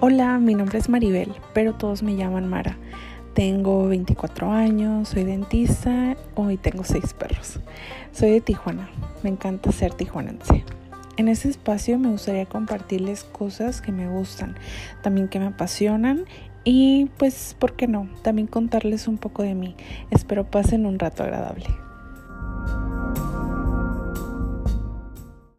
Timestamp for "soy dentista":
5.08-6.16